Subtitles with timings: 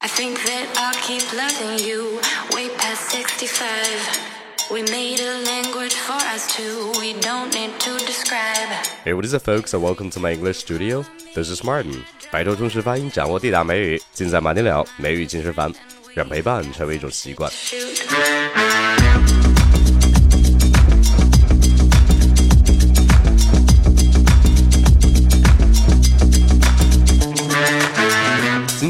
[0.00, 2.20] I think that I'll keep loving you
[2.54, 4.70] way past 65.
[4.70, 8.68] We made a language for us two, we don't need to describe.
[9.04, 11.04] Hey, what is up, folks, and welcome to my English studio.
[11.34, 12.04] This is Martin.
[12.30, 15.74] 摆脱中式发音，掌握地道美语，尽在马丁聊美语健身房，
[16.14, 17.50] 让陪伴成为一种习惯。
[17.50, 18.66] Shoot.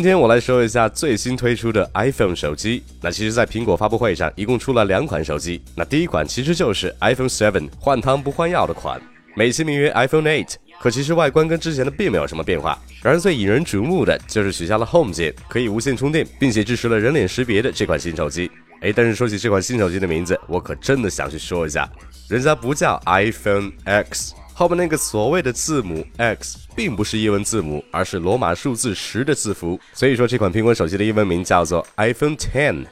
[0.09, 2.83] 今天我来说一下最新推出的 iPhone 手机。
[3.03, 5.61] 那其实，在苹果发布会上，一共出了两款手机。
[5.77, 8.99] 那第一款其实就是 iPhone 7换汤不换药的款，
[9.37, 12.79] 美其名曰 iPhone 8，可其实外观跟之前的并没有什么变化。
[13.03, 18.51] 然而最引人瞩目的就是取消了 Home 键，可以无线充电，并且支持了人脸识别的这款新手机。
[18.81, 21.87] 哎，但是说起这款新手机的名字，我可真的想去说一下，
[22.31, 24.33] 人家不叫 iPhone X。
[24.59, 29.79] 后面那个所谓的字母 X 并不是英文字母，而是罗马数字十的字符。
[29.93, 32.85] 所以说，这款苹果手机的英文名叫做 iPhone X。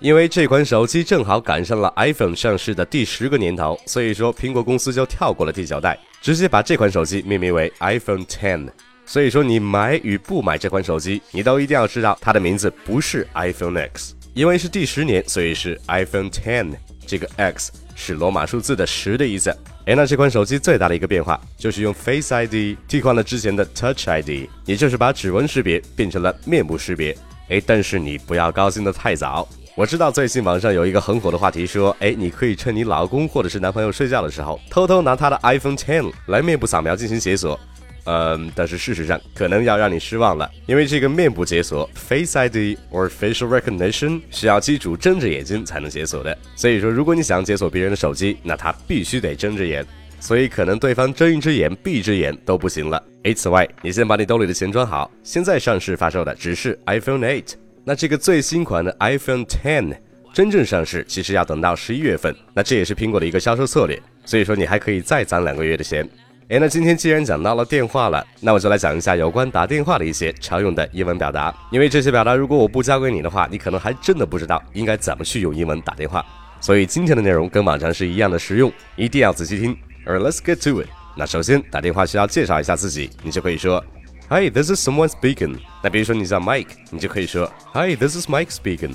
[0.00, 8.72] 因为这款手机正好赶上了 iPhone 上市的第十个年头，所以说苹果公司就跳过了第九代，直接把这款手机命名为 iPhone X。
[9.06, 16.72] 所以说，你买与不买这款手机，你都一定要知道它的名字不是 iPhone X，因为是第十年，所以是 iPhone Ten。
[17.06, 19.50] 这个 X 是罗马数字的十的意思。
[19.84, 27.14] 哎，那这款手机最大的一个变化就是用 Face ID 替换了之前的 Touch ID，也就是把指纹识别变成了面部识别。
[27.48, 29.46] 哎，但是你不要高兴得太早。
[29.74, 37.58] 我知道最近网上有一个很火的话题，说，哎，你可以趁你老公或者是男朋友睡觉的时候，偷偷拿他的 iPhone X 来面部扫描进行解锁。
[38.04, 46.36] 嗯，但是事实上可能要让你失望了，因为这个面部解锁 （Face ID or Facial Recognition） 需要机主睁着眼睛才能解锁的。
[46.56, 49.86] 所以说，如果你想解锁别人的手机，那他必须得睁着眼，
[50.18, 53.02] 所以可能对方睁一只眼闭一只眼都不行了。
[53.22, 59.94] 诶，此外，你先把你兜里的钱装好，现在上市发售的只是 iPhone 8，那这个最新款的 iPhone 10
[60.34, 66.08] 真正上市其实要等到十一月份，那这也是苹果的一个销售策略，所以说你还可以再攒两个月的钱。
[66.52, 71.50] 哎，那今天既然讲到了电话了，那我就来讲一下有关打电话的一些常用的英文表达。
[71.70, 76.22] 因为这些表达如果我不教给你的话，你可能还真的不知道应该怎么去用英文打电话。
[76.60, 79.74] 所以今天的内容跟往常是一样的实用，一定要仔细听。
[80.04, 80.88] 而 let's get to it。
[81.16, 83.82] 那首先打电话需要介绍一下自己，你就可以说
[84.28, 85.56] Hi, this is someone speaking。
[85.82, 88.92] 那比如说你叫 Mike，你就可以说 Hi, this is Mike speaking。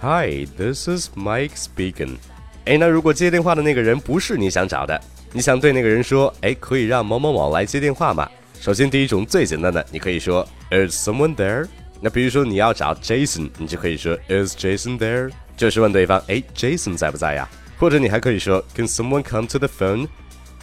[0.00, 2.16] Hi, this is Mike speaking。
[2.64, 4.98] 哎，那如果接电话的那个人不是你想找的，
[5.32, 8.28] 你想对那个人说，哎，可以让某某某来接电话吗？
[8.60, 11.66] 首先，第一种最简单的，你可以说 Is someone there？
[12.00, 15.30] 那比如说你要找 Jason，你就可以说 Is Jason there？
[15.56, 17.48] 就是问对方，哎，Jason 在不在呀？
[17.78, 20.08] 或者你还可以说 Can someone come to the phone？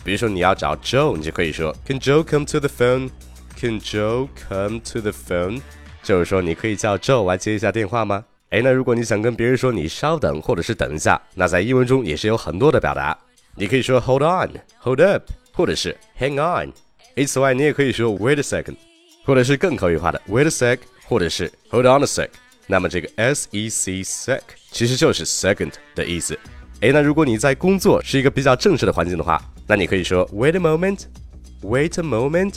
[0.03, 5.61] 比如说你要找 Joe，你就可以说 Can Joe come to the phone？Can Joe come to the phone？
[6.01, 8.25] 就是说你可以叫 Joe 来接一下电话吗？
[8.49, 13.17] 哎，那如果你想跟别人说你稍等或者是等一下，那在英文中也是有很多的表达。
[13.56, 14.50] 你可以说 hold on,
[14.80, 16.72] hold up，或者是 hang on。
[17.16, 18.76] 诶，此外，你也可以说 wait a second，
[19.24, 22.28] 或者是更口语化的 wait a sec，或者是 hold on a sec。
[22.66, 24.40] 那么这个 s e c sec
[24.70, 26.38] 其实就是 second 的意思。
[26.80, 32.54] 诶，那如果你在工作是一个比较正式的环境的话，那你可以说 wait a moment，wait a moment，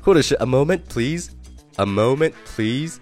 [0.00, 2.98] 或者是 a moment please，a moment please。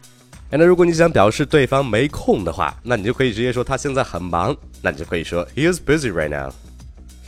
[0.50, 6.52] 哎，那如果你想表示对方没空的话，那你就可以直接说他现在很忙，那你就可以说 he is busy right now。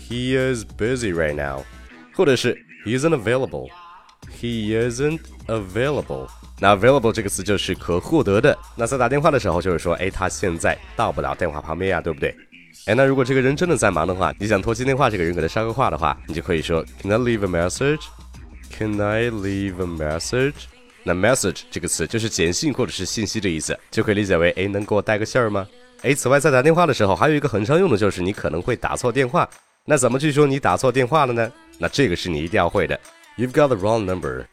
[0.08, 1.64] He is busy right now，
[2.14, 2.56] 或者是
[2.86, 3.70] He isn't available。
[4.40, 6.28] He isn't available。
[6.60, 8.58] 那 available 这个词就是可获得的。
[8.76, 12.36] 那在打电话的时候，就是说，哎，他现在到不了电话旁边呀，对不对？
[12.86, 20.54] 哎，那如果这个人真的在忙的话，你想拖起电话，这个人给他捎个话的话，你就可以说 Can I leave a message？Can I leave a message？
[21.04, 25.68] 那 message 这个词就是简讯或者是信息的意思，就可以理解为，哎，能给我带个信儿吗？
[26.02, 29.50] 哎，此外，在打电话的时候，还有一个很常用的就是你可能会打错电话。
[29.88, 31.52] 那怎么去说你打错电话了呢？
[31.78, 33.00] 那这个是你一定要会的。
[33.38, 34.46] You've got the wrong number.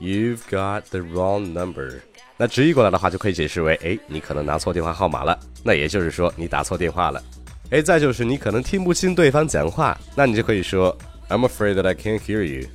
[0.00, 1.94] You've got the wrong number.
[2.36, 5.36] 那直译过来的话，就可以解释为，哎，你可能拿错电话号码了。
[5.64, 7.20] 那也就是说，你打错电话了。
[7.70, 10.96] 哎，再就是你可能听不清对方讲话，那你就可以说
[11.28, 12.68] ，I'm afraid that I can't hear you.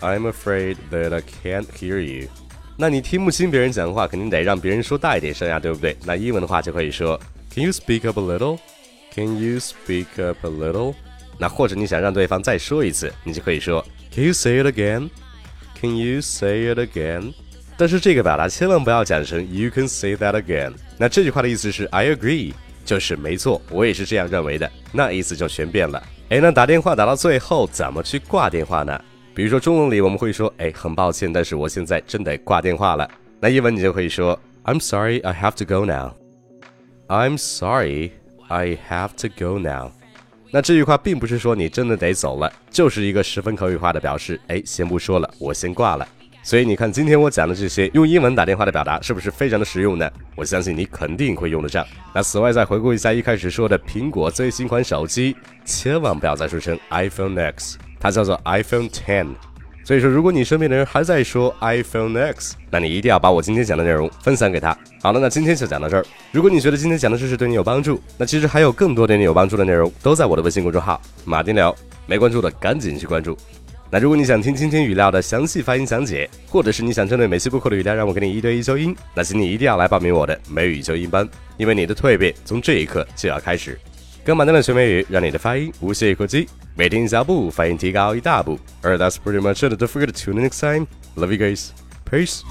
[0.00, 2.28] I'm afraid that I can't hear you.
[2.76, 5.96] 那你听不清别人讲话，肯定得让别人说大一点声呀，对不对？
[6.04, 7.18] 那英文的话就可以说
[7.52, 8.58] ，Can you speak up a little?
[9.12, 10.94] Can you speak up a little?
[11.38, 15.10] 那或者你想让对方再说一次，你就可以说 Can you say it again?
[15.80, 17.32] Can you say it again?
[17.76, 20.72] 但是这个表达千万不要讲成 You can say that again。
[20.96, 22.54] 那这句话的意思是 I agree，
[22.84, 24.70] 就是没错，我也是这样认为的。
[24.92, 26.02] 那意思就全变了。
[26.30, 28.98] 哎，那打电话打到最后怎么去挂电话呢？
[29.34, 33.06] 比如说中文里我们会说，哎，很抱歉，但是我现在真得挂电话了。
[33.38, 36.14] 那英文你就可以说 I'm sorry, I have to go now.
[37.08, 38.12] I'm sorry,
[38.48, 39.92] I have to go now.
[40.50, 44.40] 那这句话并不是说你真的得走了，就是一个十分口语化的表示。
[44.46, 46.06] 哎，先不说了，我先挂了。
[46.42, 50.08] 所以你看，今天我讲的这些用英文打电话的表达，是不是非常的实用呢？
[50.36, 51.84] 我相信你肯定会用得上。
[52.14, 59.34] 那此外，再回顾一下一开始说的苹果最新款手机，千万不要再说成 iPhone X，它叫做 iPhone Ten。
[59.86, 64.76] 所以说，如果你身边的人还在说 iPhone X，那你一定要把我今天讲的内容分享给他。
[65.00, 66.04] 好了，那今天就讲到这儿。
[66.32, 71.72] 如果你觉得今天讲的知识对你有帮助，那其实还有更多对你有帮助的内容都在我的微信公众号马丁聊，
[72.04, 73.38] 没关注的赶紧去关注。
[73.88, 81.28] 那如果你想听今天语料的详细发音讲解，或者是你想针对每期播客的语料让我给你一对一纠音，那请你一定要来报名我的美语纠音班，
[81.58, 83.78] 因为你的蜕变从这一刻就要开始。
[84.26, 88.58] 跟马丁的学美语，让你的发音无懈可击，每天一小步，发音提高一大步。
[88.82, 89.72] 而 That's pretty much it.
[89.74, 90.88] Don't forget to tune in next time.
[91.14, 91.68] Love you guys.
[92.10, 92.42] Peace.